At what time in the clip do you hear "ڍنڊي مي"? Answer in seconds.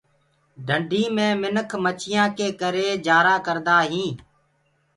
0.67-1.27